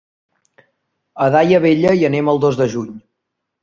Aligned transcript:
A 1.25 1.29
Daia 1.37 1.61
Vella 1.69 1.95
hi 2.01 2.11
anem 2.13 2.35
el 2.37 2.45
dos 2.49 2.63
de 2.65 2.73
juny. 2.77 2.93